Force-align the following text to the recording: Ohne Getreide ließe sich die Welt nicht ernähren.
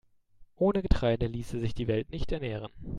Ohne 0.55 0.81
Getreide 0.81 1.27
ließe 1.27 1.59
sich 1.59 1.75
die 1.75 1.87
Welt 1.87 2.09
nicht 2.09 2.31
ernähren. 2.31 2.71